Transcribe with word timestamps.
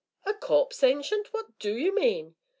"A 0.25 0.33
corpse, 0.33 0.81
Ancient; 0.81 1.27
what 1.31 1.59
do 1.59 1.77
you 1.77 1.93
mean?" 1.93 2.33